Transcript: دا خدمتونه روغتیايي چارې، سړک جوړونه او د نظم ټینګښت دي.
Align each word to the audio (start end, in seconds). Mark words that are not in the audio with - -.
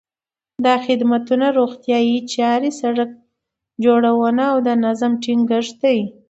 دا 0.65 0.73
خدمتونه 0.85 1.45
روغتیايي 1.59 2.17
چارې، 2.33 2.69
سړک 2.81 3.09
جوړونه 3.83 4.43
او 4.51 4.57
د 4.67 4.69
نظم 4.83 5.11
ټینګښت 5.23 5.75
دي. 5.83 5.99